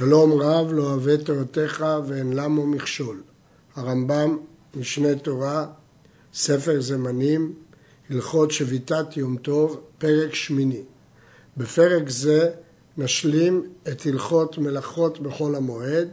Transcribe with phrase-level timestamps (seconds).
[0.00, 3.22] שלום רב לא אוהב תורתך ואין למו מכשול.
[3.76, 4.38] הרמב"ם,
[4.76, 5.66] משנה תורה,
[6.34, 7.54] ספר זמנים,
[8.10, 10.82] הלכות שביתת יום טוב, פרק שמיני.
[11.56, 12.50] בפרק זה
[12.98, 16.08] נשלים את הלכות מלאכות בחול המועד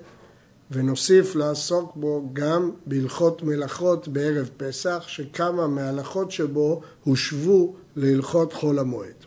[0.72, 9.26] ונוסיף לעסוק בו גם בהלכות מלאכות בערב פסח, שכמה מההלכות שבו הושבו להלכות חול המועד.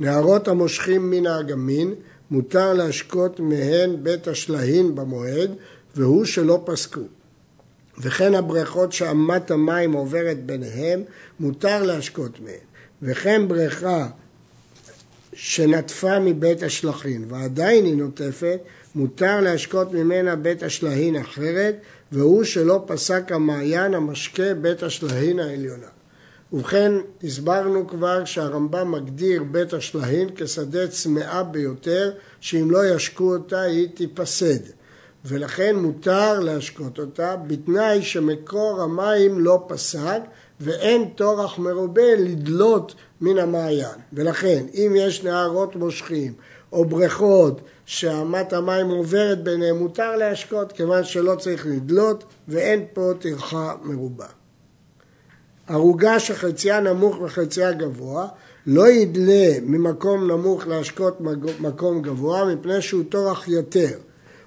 [0.00, 1.94] נערות המושכים מן האגמין
[2.30, 5.50] מותר להשקות מהן בית השלהין במועד,
[5.96, 7.00] והוא שלא פסקו.
[7.98, 11.02] וכן הבריכות שאמת המים עוברת ביניהם,
[11.40, 12.54] מותר להשקות מהן.
[13.02, 14.08] וכן בריכה
[15.32, 18.58] שנטפה מבית השלחין ועדיין היא נוטפת,
[18.94, 21.76] מותר להשקות ממנה בית השלהין אחרת,
[22.12, 25.86] והוא שלא פסק המעיין המשקה בית השלהין העליונה.
[26.52, 26.92] ובכן,
[27.24, 34.60] הסברנו כבר שהרמב"ם מגדיר בית השלהין כשדה צמאה ביותר, שאם לא ישקו אותה היא תיפסד.
[35.24, 40.20] ולכן מותר להשקות אותה, בתנאי שמקור המים לא פסק
[40.60, 43.98] ואין טורח מרובה לדלות מן המעיין.
[44.12, 46.32] ולכן, אם יש נהרות מושכים
[46.72, 53.74] או בריכות שאמת המים עוברת ביניהם, מותר להשקות, כיוון שלא צריך לדלות ואין פה טרחה
[53.82, 54.39] מרובה.
[55.70, 58.28] ערוגה שחציה נמוך וחציה גבוה,
[58.66, 61.20] לא ידלה ממקום נמוך להשקות
[61.60, 63.98] מקום גבוה, מפני שהוא טורח יותר.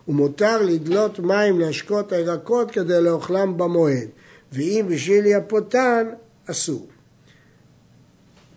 [0.08, 4.08] ומותר לדלות מים להשקות הירקות כדי לאוכלם במועד,
[4.52, 6.08] ואם בשביל יפותן,
[6.52, 6.88] אסור.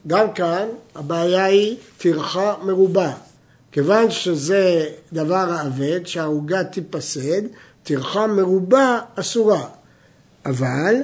[0.06, 3.12] גם כאן הבעיה היא טרחה מרובה.
[3.72, 7.42] כיוון שזה דבר האבד, שהעוגה תיפסד,
[7.82, 9.64] טרחה מרובה אסורה.
[10.46, 10.94] אבל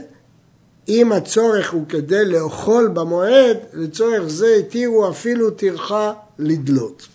[0.93, 7.09] אם הצורך הוא כדי לאכול במועד, לצורך זה התירו אפילו טרחה לדלות.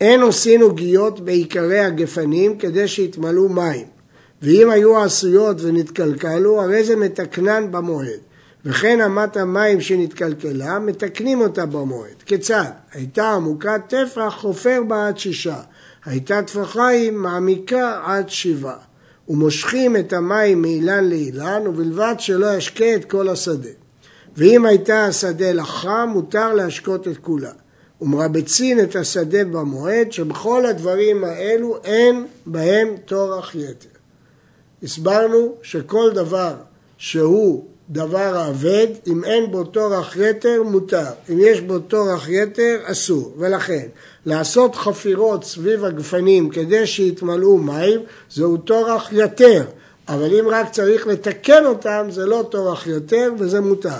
[0.00, 3.86] אין עושים עוגיות בעיקרי הגפנים כדי שיתמלאו מים,
[4.42, 8.20] ואם היו עשויות ונתקלקלו, הרי זה מתקנן במועד.
[8.64, 12.22] וכן אמת המים שנתקלקלה, מתקנים אותה במועד.
[12.26, 12.70] כיצד?
[12.92, 15.60] הייתה עמוקת טפח, חופר בה עד שישה.
[16.04, 18.87] הייתה טפחיים, מעמיקה עד שבעה.
[19.28, 23.70] ומושכים את המים מאילן לאילן, ובלבד שלא ישקה את כל השדה.
[24.36, 27.52] ואם הייתה השדה לחה, מותר להשקות את כולה.
[28.00, 33.88] ומרבצין את השדה במועד, שבכל הדברים האלו אין בהם טורח יתר.
[34.82, 36.54] הסברנו שכל דבר
[36.98, 41.06] שהוא דבר האבד, אם אין בו טורח יתר, מותר.
[41.30, 43.34] אם יש בו טורח יתר, אסור.
[43.38, 43.86] ולכן,
[44.26, 48.00] לעשות חפירות סביב הגפנים כדי שיתמלאו מים,
[48.30, 49.64] זהו טורח יתר.
[50.08, 53.90] אבל אם רק צריך לתקן אותם, זה לא טורח יתר וזה מותר.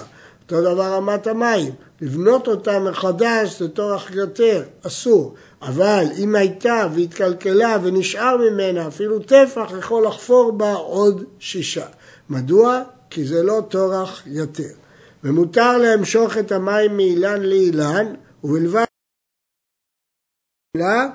[0.43, 5.35] אותו דבר רמת המים, לבנות אותם מחדש זה טורח יותר, אסור.
[5.63, 11.87] אבל אם הייתה והתקלקלה ונשאר ממנה אפילו טפח, יכול לחפור בה עוד שישה.
[12.31, 12.83] מדוע?
[13.11, 14.73] כי זה לא טורח יותר.
[15.25, 18.15] ומותר למשוך את המים מאילן לאילן,
[18.45, 18.85] ובלבד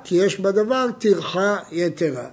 [0.03, 2.29] כי יש בדבר טרחה יתרה.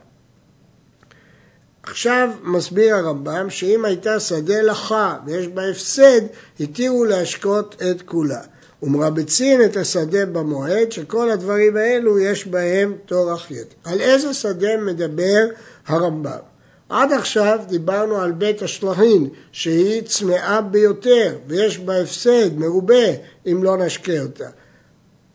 [1.82, 6.20] עכשיו מסביר הרמב"ם שאם הייתה שדה לחה ויש בה הפסד,
[6.60, 8.40] התירו להשקות את כולה.
[8.82, 13.74] ומרבצין את השדה במועד, שכל הדברים האלו יש בהם טורח יתר.
[13.84, 15.46] על איזה שדה מדבר
[15.86, 16.49] הרמב"ם?
[16.90, 23.06] עד עכשיו דיברנו על בית השלחין, שהיא צמאה ביותר, ויש בה הפסד מרובה
[23.46, 24.48] אם לא נשקה אותה.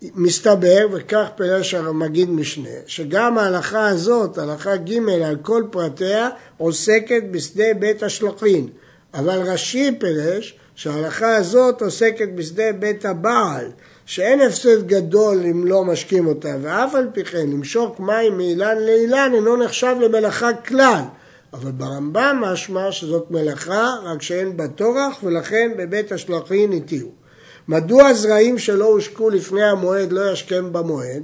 [0.01, 7.73] מסתבר, וכך פירש המגיד משנה, שגם ההלכה הזאת, הלכה ג' על כל פרטיה, עוסקת בשדה
[7.79, 8.67] בית השלחין.
[9.13, 13.71] אבל רש"י פירש שההלכה הזאת עוסקת בשדה בית הבעל,
[14.05, 19.31] שאין הפסד גדול אם לא משקים אותה, ואף על פי כן למשוק מים מאילן לאילן
[19.35, 21.01] אינו נחשב למלאכה כלל.
[21.55, 27.11] אבל ברמב"ם משמע שזאת מלאכה, רק שאין בה טורח, ולכן בבית השלחין התירו.
[27.67, 31.23] מדוע זרעים שלא הושקו לפני המועד לא ישכם במועד?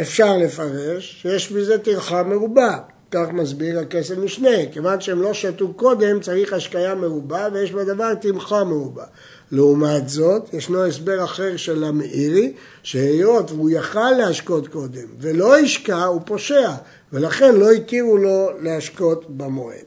[0.00, 2.78] אפשר לפרש שיש בזה טרחה מרובה,
[3.10, 8.64] כך מסביר הכסף משנה, כיוון שהם לא שתו קודם צריך השקיה מרובה ויש בדבר טרחה
[8.64, 9.04] מרובה.
[9.52, 12.52] לעומת זאת, ישנו הסבר אחר של המאירי,
[12.82, 16.70] שהיות והוא יכל להשקות קודם ולא השקע, הוא פושע,
[17.12, 19.84] ולכן לא התירו לו להשקות במועד.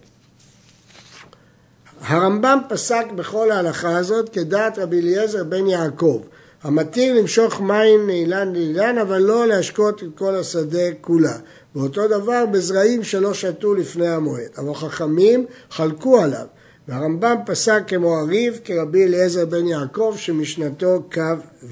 [2.01, 6.21] הרמב"ם פסק בכל ההלכה הזאת כדעת רבי אליעזר בן יעקב,
[6.63, 11.37] המתיר למשוך מים מאילן לאילן, אבל לא להשקות את כל השדה כולה.
[11.77, 14.50] ואותו דבר בזרעים שלא שתו לפני המועד.
[14.57, 16.45] אבל חכמים חלקו עליו,
[16.88, 21.21] והרמב"ם פסק כמו הריב כרבי אליעזר בן יעקב, שמשנתו קו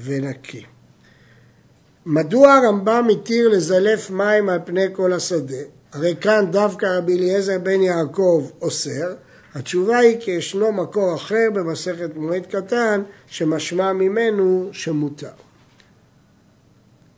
[0.04, 0.62] ונקי.
[2.06, 5.62] מדוע הרמב"ם התיר לזלף מים על פני כל השדה?
[5.92, 9.14] הרי כאן דווקא רבי אליעזר בן יעקב אוסר,
[9.54, 15.45] התשובה היא כי ישנו מקור אחר במסכת מועד קטן שמשמע ממנו שמותר.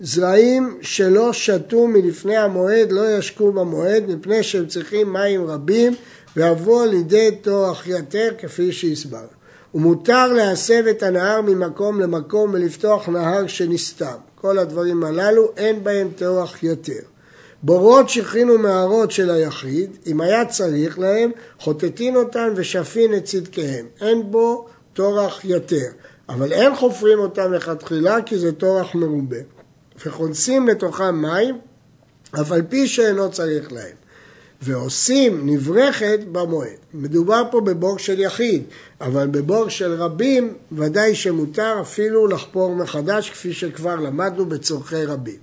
[0.01, 5.95] זרעים שלא שתו מלפני המועד לא ישקו במועד מפני שהם צריכים מים רבים
[6.37, 9.39] ויבוא לידי תואח יתר כפי שהסברנו.
[9.75, 14.17] ומותר להסב את הנהר ממקום למקום ולפתוח נהר שנסתם.
[14.35, 17.01] כל הדברים הללו אין בהם תואח יתר.
[17.63, 21.31] בורות שכינו מערות של היחיד, אם היה צריך להם,
[21.61, 23.87] חוטטין אותן ושפין את צדקיהם.
[24.01, 25.89] אין בו טורח יותר,
[26.29, 29.58] אבל אין חופרים אותם לכתחילה כי זה טורח מרובה.
[30.07, 31.59] וכונסים לתוכם מים,
[32.41, 33.97] אף על פי שאינו צריך להם.
[34.63, 36.79] ועושים נברכת במועד.
[36.95, 38.63] מדובר פה בבור של יחיד,
[39.01, 45.39] אבל בבור של רבים ודאי שמותר אפילו לחפור מחדש, כפי שכבר למדנו בצורכי רבים.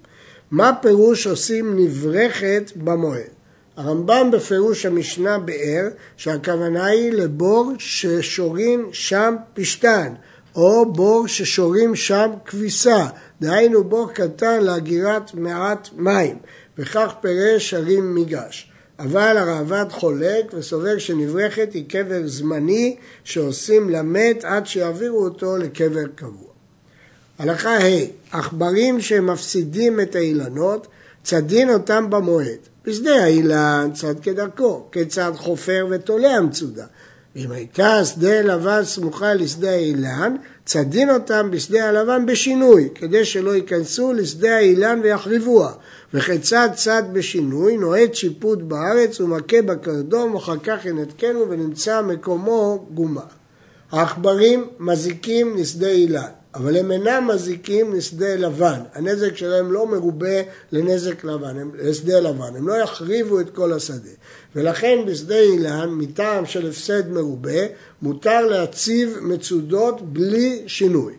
[0.52, 3.36] מה פירוש עושים נברכת במועד?
[3.78, 5.88] הרמב"ם בפירוש המשנה באר
[6.18, 10.14] שהכוונה היא לבור ששורים שם פשתן
[10.56, 13.08] או בור ששורים שם כביסה,
[13.42, 16.38] דהיינו בור קטן לאגירת מעט מים,
[16.78, 18.72] וכך פירש הרים מיגש.
[19.00, 26.50] אבל הרעב"ד חולק וסובר שנברכת היא קבר זמני שעושים למת עד שיעבירו אותו לקבר קבוע.
[27.40, 30.88] הלכה ה' עכברים שמפסידים את האילנות,
[31.24, 32.60] צדין אותם במועד.
[32.86, 36.86] בשדה האילן צד כדרכו, כיצד חופר ותולה המצודה.
[37.36, 40.36] ואם הייתה שדה לבן סמוכה לשדה האילן,
[40.66, 45.72] צדין אותם בשדה הלבן בשינוי, כדי שלא ייכנסו לשדה האילן ויחריבוה.
[46.14, 53.22] וכיצד צד בשינוי, נועד שיפוט בארץ ומכה בקרדום, ואחר כך ינתקנו ונמצא מקומו גומה.
[53.92, 56.30] העכברים מזיקים לשדה אילן.
[56.56, 58.80] אבל הם אינם מזיקים לשדה לבן.
[58.94, 60.42] הנזק שלהם לא מרובה
[60.72, 62.56] לנזק לבן, הם, לשדה לבן.
[62.56, 64.10] הם לא יחריבו את כל השדה.
[64.56, 67.60] ולכן בשדה אילן, מטעם של הפסד מרובה,
[68.02, 71.14] מותר להציב מצודות בלי שינוי.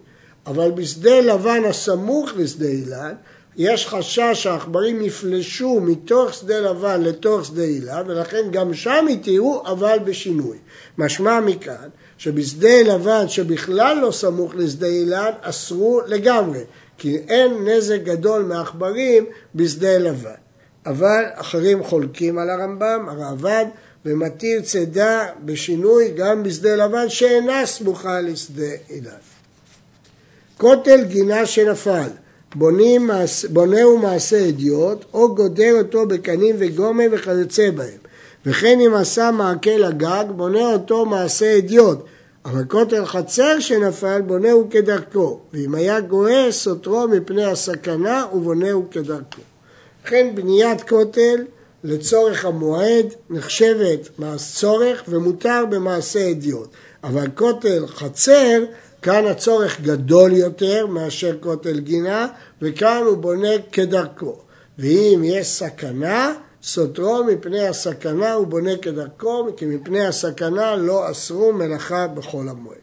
[0.46, 3.14] אבל בשדה לבן הסמוך לשדה אילן,
[3.56, 9.98] יש חשש שהעכברים יפלשו מתוך שדה לבן לתוך שדה אילן, ולכן גם שם יתירו, אבל
[10.04, 10.56] בשינוי.
[10.98, 11.88] משמע מכאן
[12.18, 16.60] שבשדה לבן שבכלל לא סמוך לשדה אילן אסרו לגמרי,
[16.98, 20.30] כי אין נזק גדול מעכברים בשדה לבן.
[20.86, 23.66] אבל אחרים חולקים על הרמב"ם, הרעב"ד,
[24.04, 29.10] ומתיר צידה בשינוי גם בשדה לבן שאינה סמוכה לשדה אילן.
[30.58, 32.08] כותל גינה שנפל,
[32.54, 33.10] בונים,
[33.50, 38.05] בונהו מעשה אדיוט, או גודר אותו בקנים וגומא וכיוצא בהם.
[38.46, 41.98] וכן אם עשה מעקה לגג, בונה אותו מעשה אדיוט,
[42.44, 49.42] אבל כותל חצר שנפל, בונהו כדרכו, ואם היה גואה, סותרו מפני הסכנה ובונהו כדרכו.
[50.04, 51.44] לכן בניית כותל
[51.84, 56.68] לצורך המועד נחשבת צורך ומותר במעשה אדיוט,
[57.04, 58.64] אבל כותל חצר,
[59.02, 62.28] כאן הצורך גדול יותר מאשר כותל גינה,
[62.62, 64.36] וכאן הוא בונה כדרכו.
[64.78, 66.32] ואם יש סכנה,
[66.66, 72.78] סותרו מפני הסכנה ובונה כדרכו, כי מפני הסכנה לא אסרו מלאכה בחול המועד.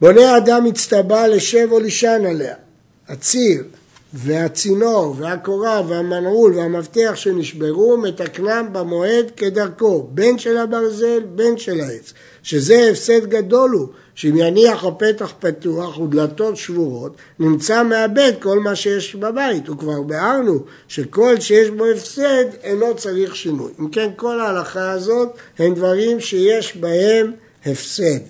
[0.00, 2.54] בונה אדם הצטבע לשב או לישן עליה.
[3.08, 3.64] הציר
[4.14, 12.88] והצינור והקורה והמנעול והמפתח שנשברו מתקנם במועד כדרכו, בין של הברזל בין של העץ, שזה
[12.90, 19.68] הפסד גדול הוא, שאם יניח הפתח פתוח ודלתות שבורות, נמצא מאבד כל מה שיש בבית.
[19.68, 20.58] וכבר ביארנו
[20.88, 23.72] שכל שיש בו הפסד אינו צריך שינוי.
[23.80, 27.32] אם כן, כל ההלכה הזאת הם דברים שיש בהם
[27.66, 28.20] הפסד.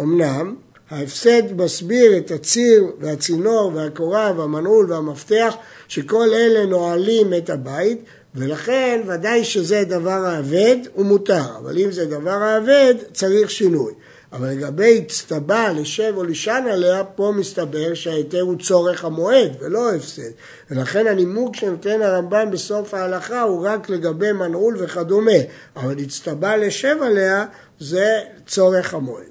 [0.00, 0.54] אמנם,
[0.90, 5.54] ההפסד מסביר את הציר והצינור והקורה והמנעול והמפתח,
[5.88, 7.98] שכל אלה נועלים את הבית,
[8.34, 13.92] ולכן ודאי שזה דבר האבד הוא מותר, אבל אם זה דבר האבד צריך שינוי.
[14.34, 20.30] אבל לגבי הצטבע לשב או לישן עליה, פה מסתבר שההיתר הוא צורך המועד ולא הפסד.
[20.70, 25.30] ולכן הנימוק שנותן הרמב"ם בסוף ההלכה הוא רק לגבי מנעול וכדומה.
[25.76, 27.46] אבל הצטבע לשב עליה
[27.80, 29.24] זה צורך המועד.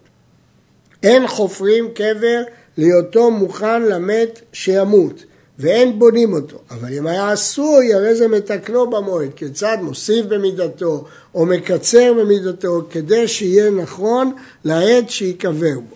[1.03, 2.41] אין חופרים קבר
[2.77, 5.23] להיותו מוכן למת שימות.
[5.59, 6.57] ואין בונים אותו.
[6.71, 9.33] אבל אם היה עשוי, הרי זה מתקנו במועד.
[9.35, 11.05] כיצד מוסיף במידתו
[11.35, 15.95] או מקצר במידתו, כדי שיהיה נכון לעת שייקבר בו.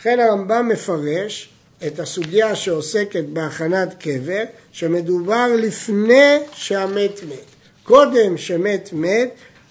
[0.00, 1.48] לכן הרמב"ם מפרש
[1.86, 4.42] את הסוגיה שעוסקת בהכנת קבר,
[4.72, 7.44] שמדובר לפני שהמת מת.
[7.82, 9.30] קודם שמת מת,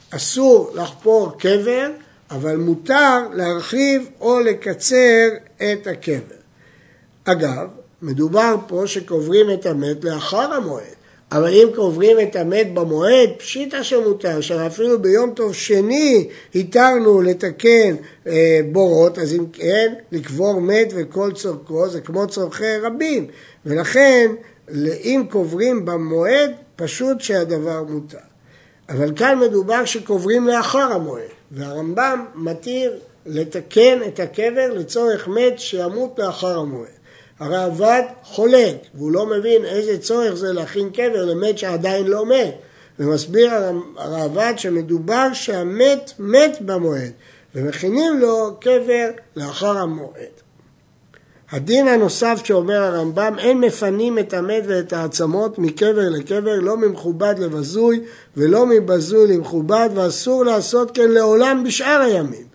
[0.09, 1.91] אסור לחפור קבר,
[2.31, 6.35] אבל מותר להרחיב או לקצר את הקבר.
[7.25, 7.67] אגב,
[8.01, 10.99] מדובר פה שקוברים את המת לאחר המועד.
[11.31, 17.95] אבל אם קוברים את המת במועד, פשיטא שמותר, שאפילו ביום טוב שני התרנו לתקן
[18.27, 23.27] אה, בורות, אז אם כן, לקבור מת וכל צורכו זה כמו צורכי רבים.
[23.65, 24.31] ולכן,
[25.03, 28.17] אם קוברים במועד, פשוט שהדבר מותר.
[28.89, 36.59] אבל כאן מדובר שקוברים לאחר המועד, והרמב"ם מתיר לתקן את הקבר לצורך מת שימות לאחר
[36.59, 36.98] המועד.
[37.39, 42.55] הראב"ד חולק, והוא לא מבין איזה צורך זה להכין קבר למת שעדיין לא מת.
[42.99, 43.51] ומסביר
[43.97, 47.11] הראב"ד שמדובר שהמת מת במועד,
[47.55, 50.39] ומכינים לו קבר לאחר המועד.
[51.51, 58.01] הדין הנוסף שאומר הרמב"ם, אין מפנים את המת ואת העצמות מקבר לקבר, לא ממכובד לבזוי
[58.37, 62.48] ולא מבזוי למכובד, ואסור לעשות כן לעולם בשאר הימים.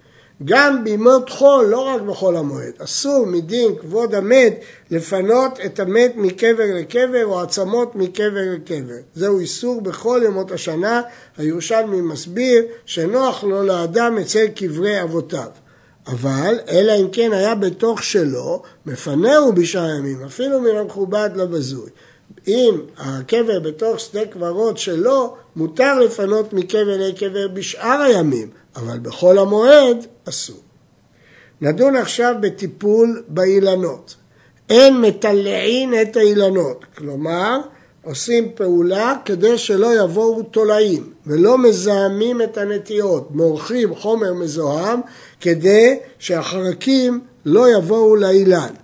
[0.45, 2.73] גם בימות חול, לא רק בחול המועד.
[2.79, 4.61] אסור מדין כבוד המת
[4.91, 8.95] לפנות את המת מקבר לקבר או עצמות מקבר לקבר.
[9.15, 11.03] זהו איסור בכל ימות השנה.
[11.39, 15.49] הירושלמי מסביר שנוח לו לאדם אצל קברי אבותיו.
[16.07, 21.91] אבל, אלא אם כן היה בתוך שלו, מפנהו בשאר הימים, אפילו מן המכובד לבזוי.
[22.49, 30.07] אם הקבר בתוך שדה קברות שלו, מותר לפנות מקבר לקבר בשאר הימים, אבל בחול המועד
[30.29, 30.61] אסור.
[31.61, 34.15] נדון עכשיו בטיפול באילנות.
[34.71, 37.61] אין מטלעין את האילנות, כלומר
[38.05, 45.01] עושים פעולה כדי שלא יבואו תולעים ולא מזהמים את הנטיעות, מורחים חומר מזוהם
[45.41, 48.75] כדי שהחרקים לא יבואו לאילן.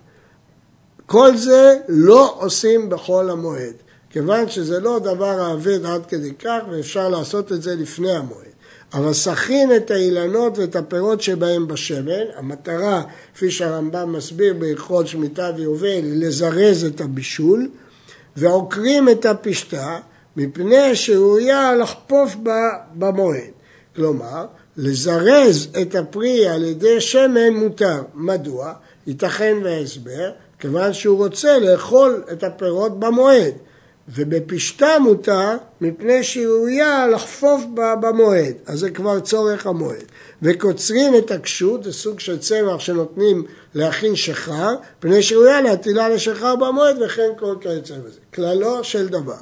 [1.05, 3.73] כל זה לא עושים בחול המועד,
[4.09, 8.50] כיוון שזה לא דבר האבד עד כדי כך ואפשר לעשות את זה לפני המועד.
[8.93, 15.87] אבל סכין את האילנות ואת הפירות שבהם בשמן, המטרה, כפי שהרמב"ם מסביר בהלכות שמיטה ויובל,
[15.87, 17.69] היא לזרז את הבישול,
[18.35, 19.97] ועוקרים את הפשתה
[20.37, 23.51] מפני שראויה לחפוף בה במועד.
[23.95, 24.45] כלומר,
[24.77, 28.01] לזרז את הפרי על ידי שמן מותר.
[28.13, 28.73] מדוע?
[29.07, 33.53] ייתכן והסבר, כיוון שהוא רוצה לאכול את הפירות במועד.
[34.09, 40.03] ובפשתה מותר מפני שהיא ראויה לחפוף בה במועד, אז זה כבר צורך המועד.
[40.41, 43.43] וקוצרים את הקשות, זה סוג של צמח שנותנים
[43.73, 48.19] להכין שחר, מפני שראויה להטילה לשחר במועד וכן כל כיוצא בזה.
[48.33, 49.37] כללו של דבר,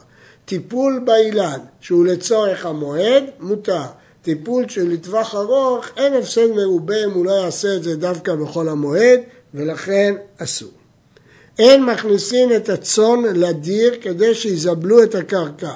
[0.46, 3.84] טיפול באילן שהוא לצורך המועד, מותר.
[4.22, 8.70] טיפול של לטווח ארוך, אין הפסד מרובה אם הוא לא יעשה את זה דווקא בכל
[8.70, 9.20] המועד,
[9.54, 10.79] ולכן אסור.
[11.60, 15.76] אין מכניסים את הצאן לדיר כדי שיזבלו את הקרקע.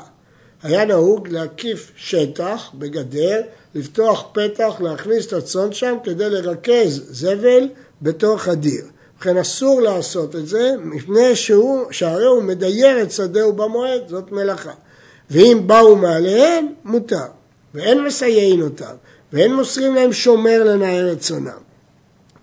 [0.64, 3.42] היה נהוג להקיף שטח בגדר,
[3.76, 7.68] לפתוח פתח, להכניס את הצאן שם כדי לרכז זבל
[8.02, 8.84] בתוך הדיר.
[9.16, 14.74] ובכן אסור לעשות את זה מפני שהוא, שהרי הוא מדייר את שדהו במועד, זאת מלאכה.
[15.30, 17.26] ואם באו מעליהם, מותר.
[17.74, 18.96] ואין מסייעין אותם,
[19.34, 21.63] ואין מוסרים להם שומר לנער את צונם.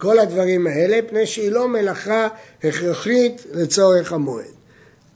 [0.00, 2.28] כל הדברים האלה, פני שהיא לא מלאכה
[2.64, 4.61] הכרחית לצורך המועד.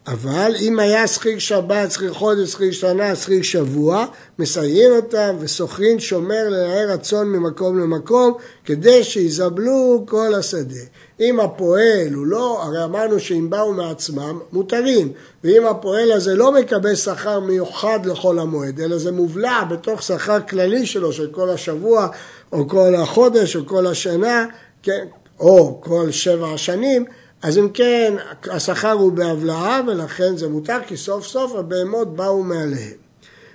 [0.06, 4.06] אבל אם היה שכיר שבת, שכיר חודש, שכיר שנה, שכיר שבוע,
[4.38, 10.80] מסייעים אותם וסוחרין שומר לנער הצאן ממקום למקום כדי שיזבלו כל השדה.
[11.20, 15.12] אם הפועל הוא לא, הרי אמרנו שאם באו מעצמם, מותרים.
[15.44, 20.86] ואם הפועל הזה לא מקבל שכר מיוחד לכל המועד, אלא זה מובלע בתוך שכר כללי
[20.86, 22.08] שלו של כל השבוע,
[22.52, 24.46] או כל החודש, או כל השנה,
[24.84, 25.06] כן,
[25.40, 27.04] או כל שבע השנים,
[27.42, 28.14] אז אם כן,
[28.50, 32.96] השכר הוא בהבלעה ולכן זה מותר, כי סוף סוף הבהמות באו מעליהם.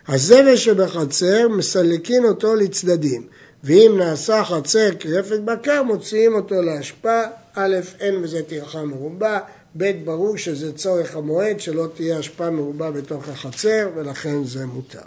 [0.07, 3.27] הזבל שבחצר, מסלקין אותו לצדדים,
[3.63, 7.23] ואם נעשה חצר כרפת בקר, מוציאים אותו להשפעה.
[7.55, 9.39] א', אין בזה טרחה מרובה,
[9.77, 14.99] ב', ברור שזה צורך המועד, שלא תהיה השפעה מרובה בתוך החצר, ולכן זה מותר.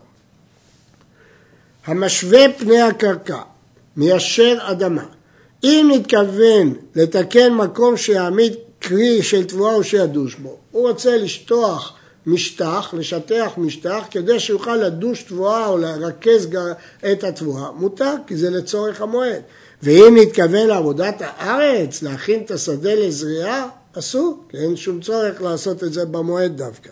[1.85, 3.39] המשווה פני הקרקע,
[3.97, 5.05] מיישר אדמה,
[5.65, 11.95] אם נתכוון לתקן מקום שיעמיד קרי של תבואה או שידוש בו, הוא רוצה לשטוח
[12.27, 16.49] משטח, לשטח משטח, כדי שיוכל לדוש תבואה או לרכז
[17.13, 19.43] את התבואה, מותר, כי זה לצורך המועד.
[19.83, 25.93] ואם נתכוון לעבודת הארץ, להכין את השדה לזריעה, אסור, כי אין שום צורך לעשות את
[25.93, 26.91] זה במועד דווקא.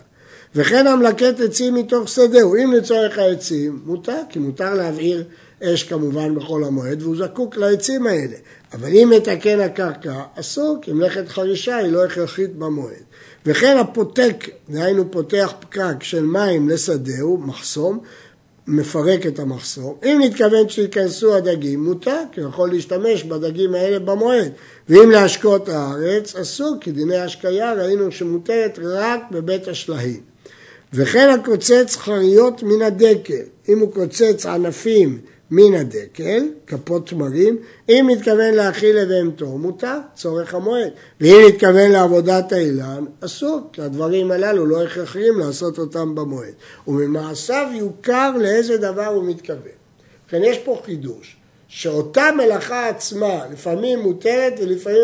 [0.55, 5.23] וכן המלקט עצים מתוך שדהו, אם לצורך העצים, מותר, כי מותר להבעיר
[5.63, 8.35] אש כמובן בחול המועד, והוא זקוק לעצים האלה.
[8.73, 13.03] אבל אם מתקן הקרקע, אסור, כי מלאכת חרישה היא לא הכרחית במועד.
[13.45, 17.99] וכן הפותק, דהיינו פותח פקק של מים לשדהו, מחסום,
[18.67, 19.99] מפרק את המחסור.
[20.03, 24.51] אם נתכוון שייכנסו הדגים, מותר, כי יכול להשתמש בדגים האלה במועד.
[24.89, 30.19] ואם להשקות הארץ, אסור, כי דיני השקיה ראינו שמותרת רק בבית השלהים.
[30.93, 35.19] וכן הקוצץ חריות מן הדקל, אם הוא קוצץ ענפים
[35.51, 37.57] מן הדקל, כפות תמרים,
[37.89, 40.91] אם מתכוון להאכיל לבהמתו, מותר, צורך המועד.
[41.21, 46.53] ואם מתכוון לעבודת האילן, אסור, כי הדברים הללו לא הכרחיים לעשות אותם במועד.
[46.87, 49.71] וממעשיו יוכר לאיזה דבר הוא מתכוון.
[50.27, 55.01] לכן יש פה חידוש, שאותה מלאכה עצמה לפעמים מותרת ולפעמים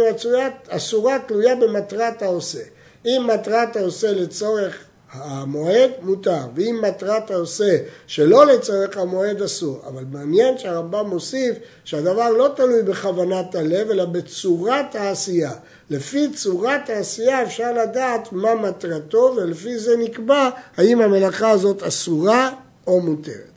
[0.69, 2.63] אסורה תלויה במטרת העושה.
[3.05, 9.81] אם מטרת העושה לצורך המועד מותר, ואם מטרת העושה שלא לצורך המועד אסור.
[9.87, 15.51] אבל מעניין שהרמב"ם מוסיף שהדבר לא תלוי בכוונת הלב, אלא בצורת העשייה.
[15.89, 22.51] לפי צורת העשייה אפשר לדעת מה מטרתו, ולפי זה נקבע האם המלאכה הזאת אסורה
[22.87, 23.51] או מותרת.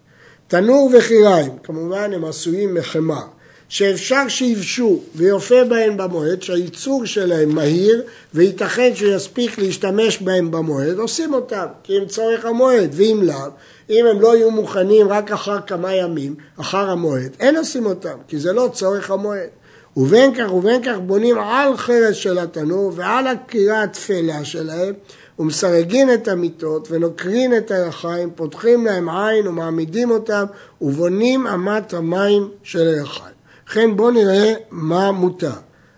[0.48, 3.24] תנור וחיריים, כמובן הם עשויים מחמר.
[3.70, 8.02] שאפשר שיבשו ויופה בהם במועד, שהייצור שלהם מהיר
[8.34, 13.50] וייתכן שיספיק להשתמש בהם במועד, עושים אותם, כי הם צורך המועד, ואם לאו,
[13.90, 18.38] אם הם לא יהיו מוכנים רק אחר כמה ימים, אחר המועד, אין עושים אותם, כי
[18.38, 19.48] זה לא צורך המועד.
[19.96, 24.94] ובין כך ובין כך בונים על חרס של התנור ועל הקירה התפלה שלהם
[25.38, 30.44] ומסרגין את המיטות ונוקרין את הירחיים, פותחים להם עין ומעמידים אותם
[30.80, 33.39] ובונים אמת המים של הירחיים.
[33.70, 35.52] לכן בואו נראה מה מותר.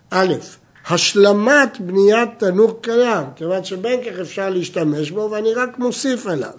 [0.09, 0.33] א',
[0.87, 6.51] השלמת בניית תנור קיים, כיוון שבין כך אפשר להשתמש בו ואני רק מוסיף עליו.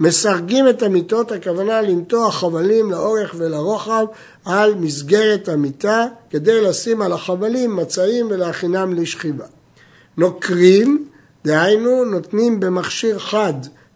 [0.00, 4.04] מסרגים את המיטות, הכוונה למתוח חבלים לאורך ולרוחב
[4.44, 9.46] על מסגרת המיטה כדי לשים על החבלים מצעים ולהכינם לשכיבה.
[10.16, 11.08] נוקרים,
[11.44, 13.54] דהיינו נותנים במכשיר חד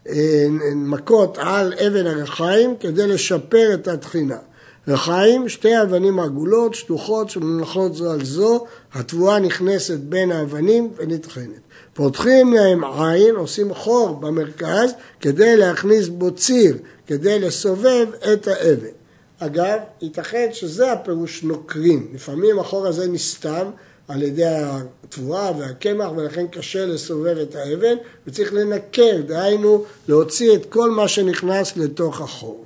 [0.08, 4.38] אה, מכות על אבן הרחיים כדי לשפר את התחינה.
[4.86, 11.60] לחיים שתי אבנים עגולות, שטוחות, שמונחות זו על זו, התבואה נכנסת בין האבנים ונטחנת.
[11.94, 18.92] פותחים להם עין, עושים חור במרכז כדי להכניס בו ציר, כדי לסובב את האבן.
[19.38, 22.08] אגב, ייתכן שזה הפירוש נוקרים.
[22.14, 23.70] לפעמים החור הזה נסתם
[24.08, 27.94] על ידי התבואה והקמח ולכן קשה לסובב את האבן
[28.26, 32.64] וצריך לנקר, דהיינו להוציא את כל מה שנכנס לתוך החור.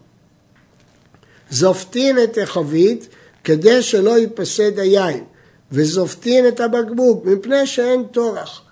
[1.51, 3.09] זופטין את החבית
[3.45, 5.25] כדי שלא ייפסד היין,
[5.73, 8.63] וזופטין את הבקבוק מפני שאין טורח.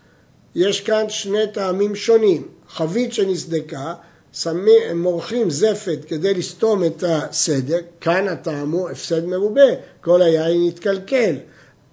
[0.55, 2.49] יש כאן שני טעמים שונים.
[2.69, 3.95] חבית שנסדקה,
[4.33, 9.61] שמים, מורחים זפת כדי לסתום את הסדק, כאן הטעם הוא הפסד מרובה,
[10.01, 11.37] כל היין יתקלקל.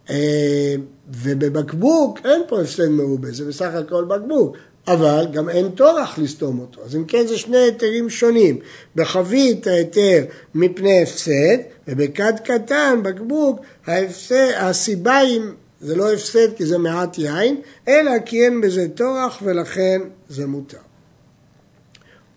[0.10, 0.76] אה,
[1.14, 4.58] ובבקבוק אין פה הפסד מרובה, זה בסך הכל בקבוק.
[4.88, 6.82] אבל גם אין טורח לסתום אותו.
[6.86, 8.60] אז אם כן זה שני היתרים שונים.
[8.96, 10.24] בחבית ההיתר
[10.56, 15.42] מפני הפסד, ובכד קטן, בקבוק, ההפסד, הסיבה היא,
[15.82, 20.78] זה לא הפסד כי זה מעט יין, אלא כי אין בזה טורח ולכן זה מותר.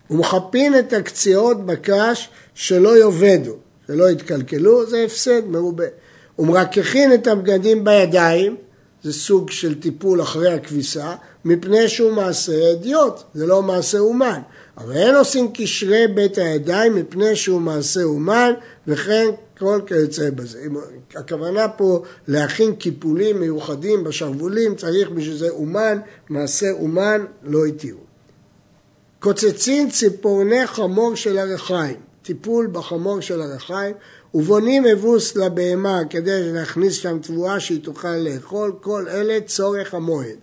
[0.09, 3.55] ומחפין את הקציעות בקש שלא יאבדו,
[3.87, 5.85] שלא יתקלקלו, זה הפסד מרובה.
[6.39, 8.55] ומרככין את הבגדים בידיים,
[9.05, 11.15] זה סוג של טיפול אחרי הכביסה,
[11.45, 14.39] מפני שהוא מעשה אדיוט, זה לא מעשה אומן.
[14.77, 18.53] אבל אין עושים קשרי בית הידיים מפני שהוא מעשה אומן,
[18.87, 19.25] וכן
[19.57, 20.59] כל כיוצא בזה.
[21.15, 27.99] הכוונה פה להכין קיפולים מיוחדים בשרוולים, צריך בשביל זה אומן, מעשה אומן לא התירו.
[29.19, 33.95] קוצצין ציפורני חמור של הרחיים, טיפול בחמור של הרחיים,
[34.35, 40.37] ובונים אבוס לבהמה כדי להכניס שם תבואה שהיא תוכל לאכול, כל אלה צורך המועד.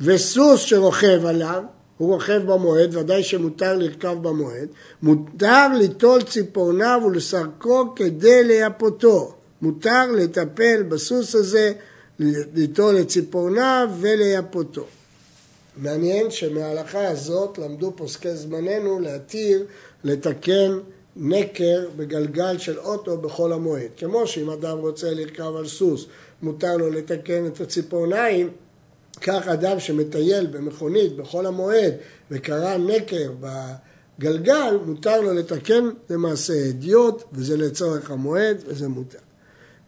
[0.00, 1.62] וסוס שרוכב עליו,
[1.98, 4.68] הוא רוכב במועד, ודאי שמותר לרכב במועד,
[5.02, 9.34] מותר ליטול ציפורניו ולסרקו כדי לייפותו.
[9.62, 11.72] מותר לטפל בסוס הזה,
[12.54, 14.86] ליטול את ציפורניו ולייפותו.
[15.76, 19.64] מעניין שמההלכה הזאת למדו פוסקי זמננו להתיר
[20.04, 20.78] לתקן
[21.22, 23.90] נקר בגלגל של אוטו בחול המועד.
[23.96, 26.06] כמו שאם אדם רוצה לרכב על סוס,
[26.42, 28.50] מותר לו לתקן את הציפורניים,
[29.20, 31.92] כך אדם שמטייל במכונית בחול המועד
[32.30, 39.18] וקרא נקר בגלגל, מותר לו לתקן למעשה אדיוט, וזה לצורך המועד, וזה מותר.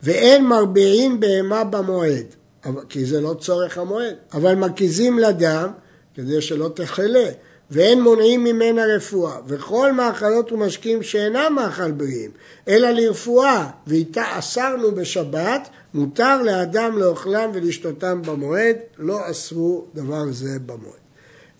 [0.02, 2.26] ואין מרביעין בהמה במועד,
[2.88, 5.70] כי זה לא צורך המועד, אבל מקיזים לדם
[6.14, 7.30] כדי שלא תחלה.
[7.72, 12.30] ואין מונעים ממנה רפואה, וכל מאכלות ומשקים שאינם מאכל בריאים,
[12.68, 21.02] אלא לרפואה, ואיתה אסרנו בשבת, מותר לאדם לאוכלם ולשתותם במועד, לא אסרו דבר זה במועד.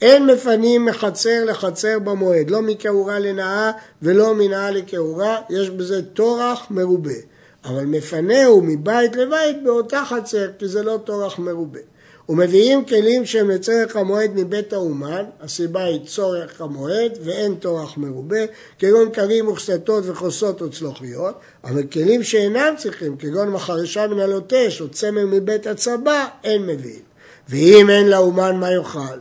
[0.03, 3.70] אין מפנים מחצר לחצר במועד, לא מכעורה לנאה
[4.03, 7.20] ולא מנאה לכעורה, יש בזה טורח מרובה.
[7.64, 11.81] אבל מפנהו מבית לבית באותה חצר, כי זה לא טורח מרובה.
[12.29, 18.41] ומביאים כלים שהם לצורך המועד מבית האומן, הסיבה היא צורך המועד ואין טורח מרובה,
[18.79, 25.27] כגון כרים וכסתות וכוסות וצלוחיות, אבל כלים שאינם צריכים, כגון מחרשה מן הלוטש או צמר
[25.27, 27.03] מבית הצבא, אין מביאים.
[27.49, 29.19] ואם אין לאומן מה יאכל,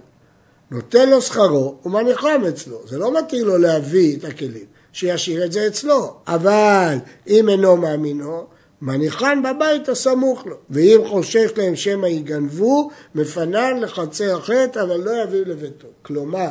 [0.71, 5.67] נותן לו שכרו ומניחם אצלו, זה לא מתאים לו להביא את הכלים, שישאיר את זה
[5.67, 6.95] אצלו, אבל
[7.27, 8.47] אם אינו מאמינו,
[8.81, 15.43] מניחן בבית הסמוך לו, ואם חושש להם שמא יגנבו, מפנן לחצר אחרת, אבל לא יביאו
[15.45, 15.87] לביתו.
[16.01, 16.49] כלומר,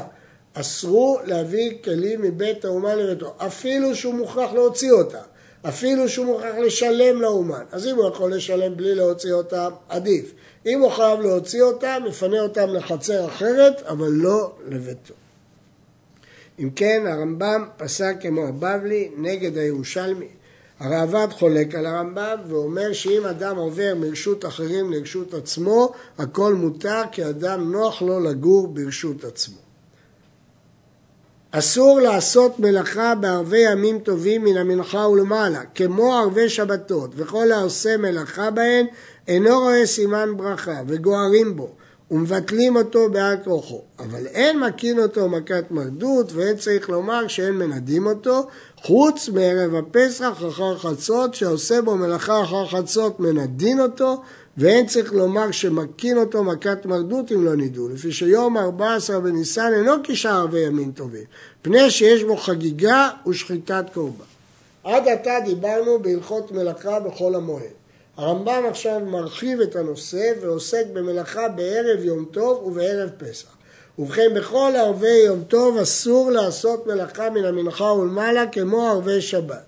[0.54, 5.18] אסרו להביא כלים מבית האומן לביתו, אפילו שהוא מוכרח להוציא אותם,
[5.68, 7.64] אפילו שהוא מוכרח לשלם לאומן.
[7.72, 10.32] אז אם הוא יכול לשלם בלי להוציא אותם, עדיף.
[10.66, 15.14] אם הוא חייב להוציא אותם, מפנה אותם לחצר אחרת, אבל לא לביתו.
[16.58, 20.39] אם כן, הרמב"ם פסק כמו הבבלי נגד הירושלמי.
[20.80, 27.24] הראב"ד חולק על הרמב"ם ואומר שאם אדם עובר מרשות אחרים לרשות עצמו, הכל מותר כי
[27.28, 29.58] אדם נוח לו לגור ברשות עצמו.
[31.50, 38.50] אסור לעשות מלאכה בערבי ימים טובים מן המנחה ולמעלה, כמו ערבי שבתות, וכל העושה מלאכה
[38.50, 38.86] בהן
[39.28, 41.74] אינו רואה סימן ברכה, וגוערים בו,
[42.10, 43.82] ומבטלים אותו בעל כוחו.
[43.98, 48.46] אבל אין מקין אותו מכת מרדות, ואין צריך לומר שאין מנדים אותו,
[48.76, 54.22] חוץ מערב הפסח אחר חצות, שעושה בו מלאכה אחר חצות מנדין אותו,
[54.56, 59.92] ואין צריך לומר שמקין אותו מכת מרדות אם לא נידו, לפי שיום 14 בניסן אינו
[60.04, 61.24] כשאר ימין טובים,
[61.62, 64.24] פני שיש בו חגיגה ושחיטת קורבן.
[64.84, 67.79] עד עתה דיברנו בהלכות מלאכה בחול המועד.
[68.20, 73.48] הרמב"ם עכשיו מרחיב את הנושא ועוסק במלאכה בערב יום טוב ובערב פסח.
[73.98, 79.64] ובכן, בכל ערבי יום טוב אסור לעשות מלאכה מן המנחה ולמעלה כמו ערבי שבת.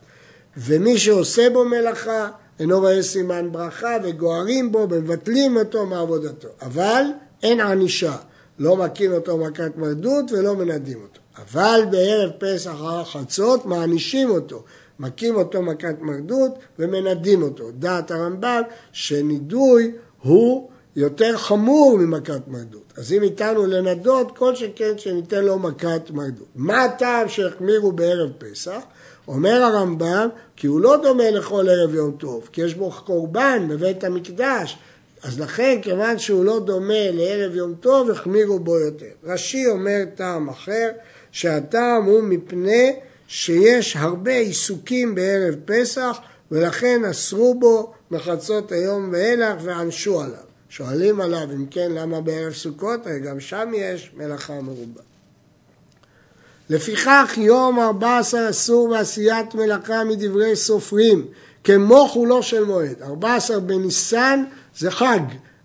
[0.57, 2.29] ומי שעושה בו מלאכה
[2.61, 6.49] אינו רואה סימן ברכה וגוערים בו ומבטלים אותו מעבודתו.
[6.63, 7.05] אבל
[7.43, 8.17] אין ענישה,
[8.59, 11.21] לא מכין אותו מכת מרדות ולא מנדים אותו.
[11.39, 14.63] אבל בערב פסח אחר חצות מענישים אותו,
[15.03, 17.71] מכים אותו מכת מרדות ומנדים אותו.
[17.71, 18.63] דעת הרמב"ם
[18.93, 22.93] שנידוי הוא יותר חמור ממכת מרדות.
[22.97, 26.49] אז אם איתנו לנדות, כל שכן שניתן לו מכת מרדות.
[26.55, 28.81] מה הטעם שהחמירו בערב פסח?
[29.29, 34.05] אומר הרמב"ם, כי הוא לא דומה לכל ערב יום טוב, כי יש בו קורבן בבית
[34.05, 34.79] המקדש,
[35.23, 39.07] אז לכן, כיוון שהוא לא דומה לערב יום טוב, החמירו בו יותר.
[39.25, 40.89] רש"י אומר טעם אחר,
[41.33, 42.93] שהטעם הוא מפני
[43.35, 46.17] שיש הרבה עיסוקים בערב פסח,
[46.51, 50.45] ולכן אסרו בו מחצות היום ואילך וענשו עליו.
[50.69, 53.07] שואלים עליו, אם כן, למה בערב סוכות?
[53.07, 55.01] הרי גם שם יש מלאכה מרובה.
[56.71, 61.27] לפיכך יום 14 אסור בעשיית מלאכה מדברי סופרים,
[61.65, 63.03] כמו חולו של מועד.
[63.03, 64.45] 14 בניסן
[64.79, 65.21] זה חג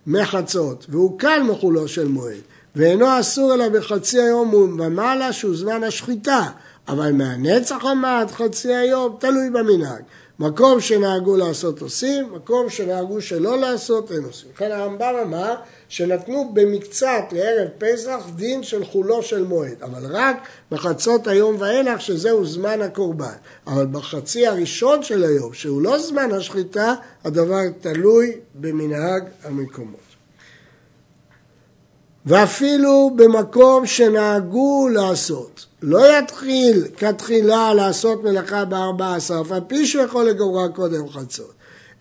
[0.06, 2.40] מחצות, והוא קל מחולו של מועד,
[2.76, 6.50] ואינו אסור אלא בחצי היום ומעלה שהוא זמן השחיטה,
[6.88, 10.02] אבל מהנצח עמד חצי היום, תלוי במנהג.
[10.38, 14.48] מקום שנהגו לעשות עושים, מקום שנהגו שלא לעשות אין עושים.
[14.54, 15.54] לכן הרמב"ם אמר
[15.88, 20.36] שנתנו במקצת לערב פסח דין של חולו של מועד, אבל רק
[20.70, 23.36] בחצות היום ואילך שזהו זמן הקורבן.
[23.66, 30.07] אבל בחצי הראשון של היום, שהוא לא זמן השחיטה, הדבר תלוי במנהג המקומות.
[32.28, 35.66] ואפילו במקום שנהגו לעשות.
[35.82, 41.52] לא יתחיל כתחילה לעשות מלאכה בארבע עשר, אף על פי שהוא יכול לגוררה קודם חצות.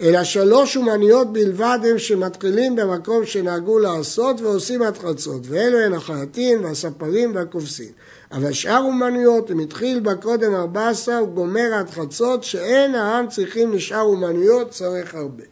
[0.02, 6.64] אלא שלוש אומניות בלבד הם שמתחילים במקום שנהגו לעשות ועושים עד חצות, ואלו הן החייטים
[6.64, 7.92] והספרים והכובסים.
[8.32, 13.28] אבל שאר אומנויות, אם התחיל בה קודם ארבע עשר, הוא גומר עד חצות, שאין העם
[13.28, 15.44] צריכים לשאר אומנויות, צריך הרבה.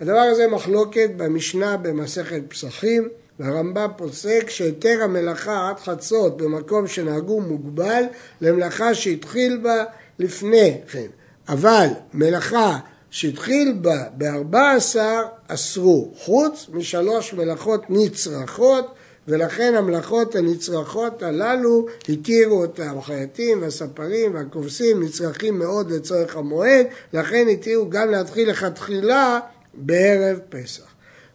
[0.00, 3.08] הדבר הזה מחלוקת במשנה במסכת פסחים.
[3.40, 8.02] והרמב"ם פוסק שהיתר המלאכה עד חצות במקום שנהגו מוגבל
[8.40, 9.84] למלאכה שהתחיל בה
[10.18, 11.06] לפני כן.
[11.48, 12.78] אבל מלאכה
[13.10, 18.94] שהתחיל בה בארבע עשר אסרו, חוץ משלוש מלאכות נצרכות
[19.28, 27.90] ולכן המלאכות הנצרכות הללו התירו אותם, החייטים והספרים והכובסים נצרכים מאוד לצורך המועד, לכן התירו
[27.90, 29.40] גם להתחיל לכתחילה
[29.74, 30.84] בערב פסח.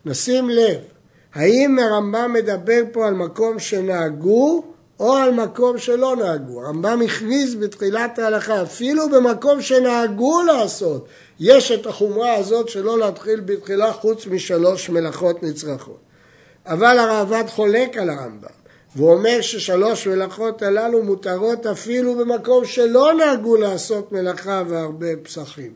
[0.06, 0.80] נשים לב
[1.34, 4.64] האם הרמב"ם מדבר פה על מקום שנהגו
[5.00, 6.62] או על מקום שלא נהגו?
[6.62, 11.08] הרמב"ם הכריז בתחילת ההלכה, אפילו במקום שנהגו לעשות,
[11.40, 16.00] יש את החומרה הזאת שלא להתחיל בתחילה חוץ משלוש מלאכות נצרכות.
[16.66, 18.50] אבל הראב"ד חולק על הרמב"ם,
[18.96, 25.74] והוא אומר ששלוש מלאכות הללו מותרות אפילו במקום שלא נהגו לעשות מלאכה והרבה פסחים.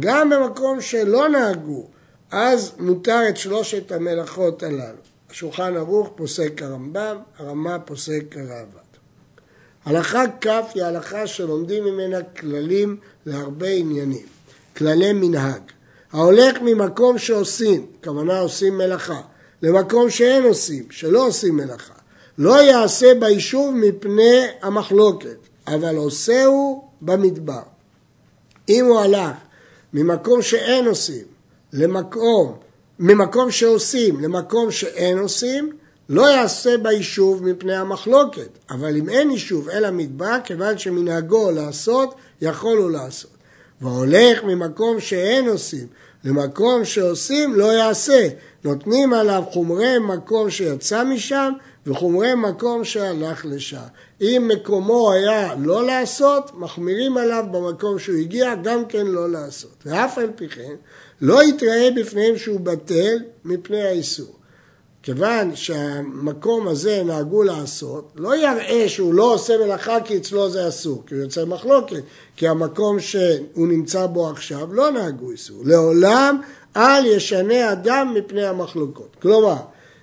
[0.00, 1.86] גם במקום שלא נהגו,
[2.32, 4.98] אז מותר את שלושת המלאכות הללו.
[5.30, 8.98] השולחן ערוך פוסק הרמב"ם, הרמ"א פוסק הראב"ד.
[9.84, 14.26] הלכה כ' היא הלכה שלומדים ממנה כללים להרבה עניינים,
[14.76, 15.62] כללי מנהג.
[16.12, 19.20] ההולך ממקום שעושים, כוונה עושים מלאכה,
[19.62, 21.94] למקום שאין עושים, שלא עושים מלאכה,
[22.38, 27.62] לא יעשה ביישוב מפני המחלוקת, אבל עושהו במדבר.
[28.68, 29.36] אם הוא הלך
[29.92, 31.31] ממקום שאין עושים
[31.72, 32.56] למקום,
[32.98, 35.72] ממקום שעושים למקום שאין עושים,
[36.08, 42.78] לא יעשה ביישוב מפני המחלוקת, אבל אם אין יישוב אלא מדבר, כיוון שמנהגו לעשות, יכול
[42.78, 43.30] הוא לעשות.
[43.80, 45.86] והולך ממקום שאין עושים
[46.24, 48.28] למקום שעושים, לא יעשה.
[48.64, 51.52] נותנים עליו חומרי מקום שיצא משם
[51.86, 53.76] וחומרי מקום שהלך לשם.
[54.20, 59.74] אם מקומו היה לא לעשות, מחמירים עליו במקום שהוא הגיע, גם כן לא לעשות.
[59.86, 60.74] ואף על פי כן,
[61.22, 64.34] לא יתראה בפניהם שהוא בטל מפני האיסור.
[65.02, 71.02] כיוון שהמקום הזה נהגו לעשות, לא יראה שהוא לא עושה מלאכה כי אצלו זה אסור,
[71.06, 72.02] כי הוא יוצא מחלוקת,
[72.36, 75.62] כי המקום שהוא נמצא בו עכשיו לא נהגו איסור.
[75.64, 76.40] לעולם
[76.76, 79.16] אל ישנה אדם מפני המחלוקות.
[79.22, 79.56] כלומר,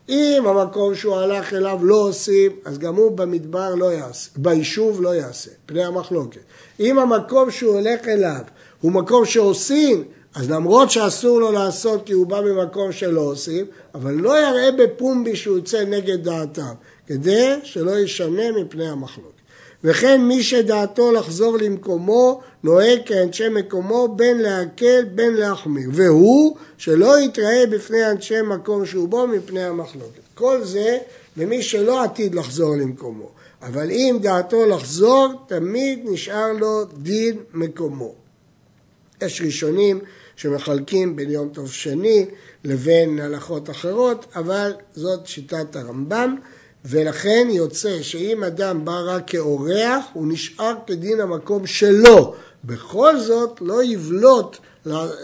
[0.09, 5.15] אם המקום שהוא הלך אליו לא עושים, אז גם הוא במדבר לא יעשה, ביישוב לא
[5.15, 6.41] יעשה, פני המחלוקת.
[6.79, 8.41] אם המקום שהוא הולך אליו
[8.81, 10.03] הוא מקום שעושים,
[10.35, 13.65] אז למרות שאסור לו לעשות כי הוא בא ממקום שלא עושים,
[13.95, 16.73] אבל לא יראה בפומבי שהוא יוצא נגד דעתם,
[17.07, 19.39] כדי שלא ישנה מפני המחלוקת.
[19.83, 25.89] וכן מי שדעתו לחזור למקומו, נוהג כאנשי מקומו בין להקל בין להחמיר.
[25.93, 30.21] והוא שלא יתראה בפני אנשי מקום שהוא בו מפני המחלוקת.
[30.33, 30.97] כל זה
[31.37, 33.29] למי שלא עתיד לחזור למקומו.
[33.61, 38.13] אבל אם דעתו לחזור, תמיד נשאר לו דין מקומו.
[39.21, 39.99] יש ראשונים
[40.39, 42.25] שמחלקים בין יום טוב שני
[42.63, 46.35] לבין הלכות אחרות, אבל זאת שיטת הרמב"ם,
[46.85, 52.33] ולכן יוצא שאם אדם בא רק כאורח, הוא נשאר כדין המקום שלו.
[52.63, 54.57] בכל זאת לא יבלוט,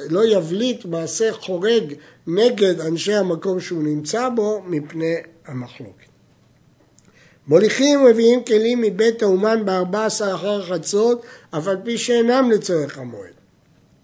[0.10, 1.94] לא יבליט מעשה חורג
[2.28, 6.06] נגד אנשי המקום שהוא נמצא בו מפני המחלוקת.
[7.48, 13.45] מוליכים ומביאים כלים מבית האומן בארבע עשר אחר חצות, אף על פי שאינם לצורך המועד.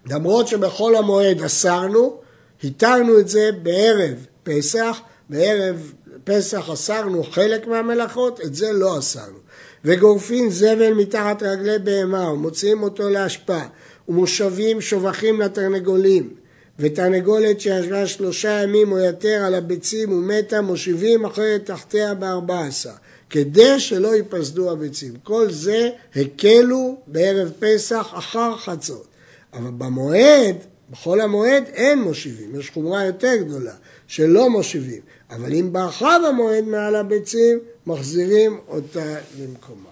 [0.10, 2.18] למרות שבכל המועד אסרנו,
[2.64, 9.38] התרנו את זה בערב פסח, בערב פסח אסרנו חלק מהמלאכות, את זה לא אסרנו.
[9.86, 13.68] וגורפים זבל מתחת רגלי בהמה ומוציאים אותו להשפעה
[14.10, 16.34] ומושבים שובחים לתרנגולים
[16.80, 22.92] ותרנגולת שישבה שלושה ימים או יותר על הביצים ומתה מושיבים אחרת תחתיה בארבע עשר
[23.30, 25.14] כדי שלא ייפסדו הביצים.
[25.24, 29.11] כל זה הקלו בערב פסח אחר חצות.
[29.54, 30.56] אבל במועד,
[30.92, 33.74] בחול המועד אין מושיבים, יש חומרה יותר גדולה
[34.08, 39.91] שלא מושיבים, אבל אם ברחה במועד מעל הביצים, מחזירים אותה למקומה.